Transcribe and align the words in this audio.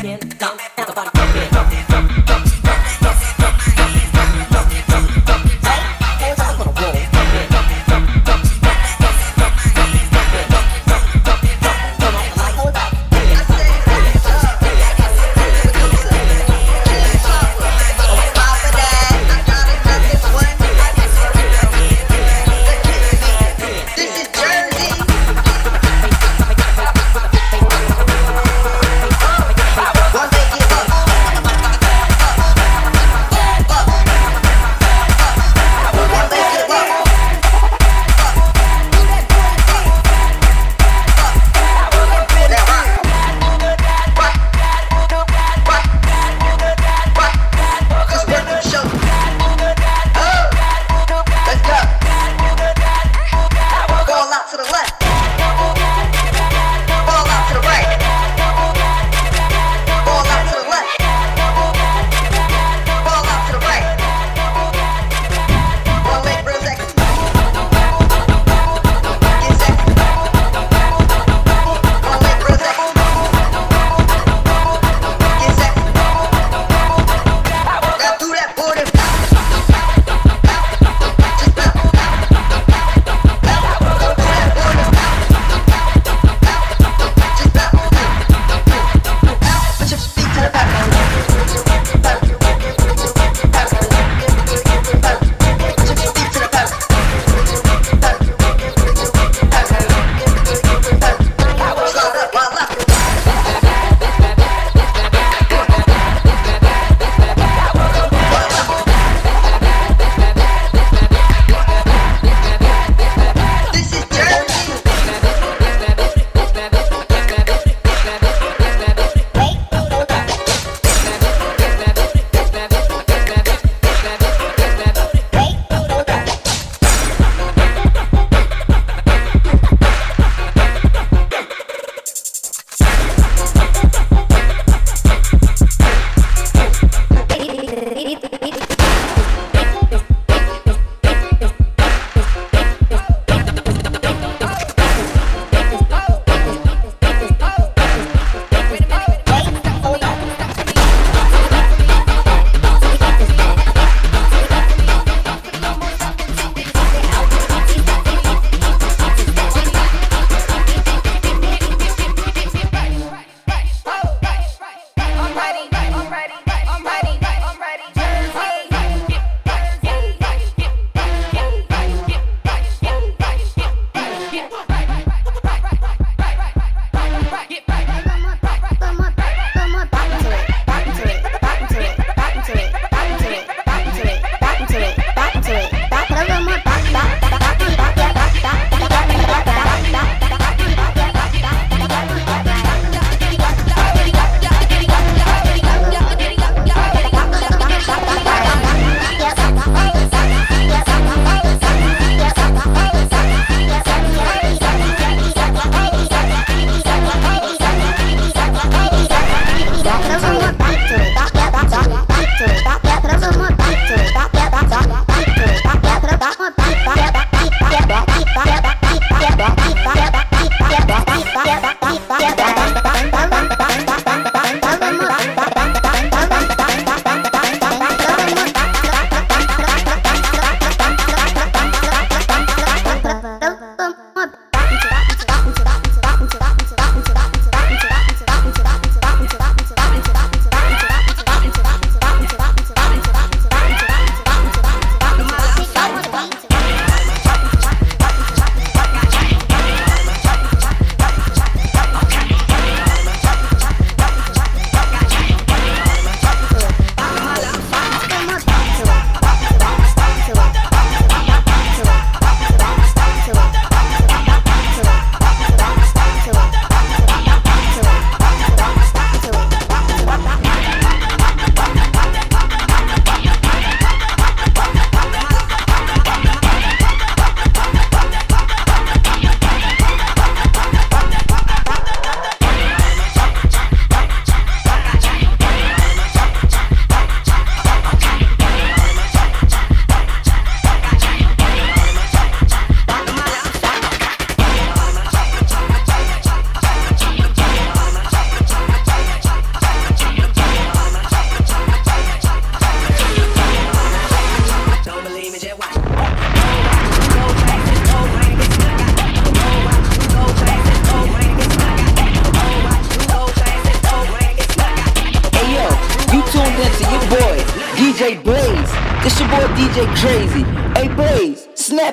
sientan 0.00 0.56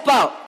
snap 0.04 0.08
out. 0.08 0.38